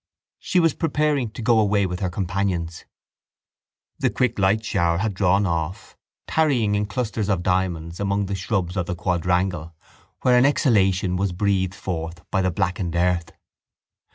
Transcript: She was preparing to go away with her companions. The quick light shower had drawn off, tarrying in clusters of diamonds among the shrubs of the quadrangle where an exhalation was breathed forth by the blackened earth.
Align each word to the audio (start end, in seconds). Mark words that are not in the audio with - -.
She 0.39 0.59
was 0.59 0.73
preparing 0.73 1.29
to 1.29 1.43
go 1.43 1.59
away 1.59 1.85
with 1.85 1.99
her 1.99 2.09
companions. 2.09 2.85
The 3.99 4.09
quick 4.09 4.39
light 4.39 4.65
shower 4.65 4.97
had 4.97 5.13
drawn 5.13 5.45
off, 5.45 5.95
tarrying 6.25 6.73
in 6.73 6.87
clusters 6.87 7.29
of 7.29 7.43
diamonds 7.43 7.99
among 7.99 8.25
the 8.25 8.33
shrubs 8.33 8.75
of 8.75 8.87
the 8.87 8.95
quadrangle 8.95 9.75
where 10.23 10.39
an 10.39 10.45
exhalation 10.47 11.17
was 11.17 11.33
breathed 11.33 11.75
forth 11.75 12.25
by 12.31 12.41
the 12.41 12.49
blackened 12.49 12.95
earth. 12.95 13.31